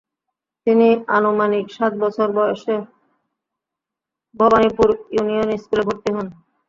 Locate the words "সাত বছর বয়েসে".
1.73-2.75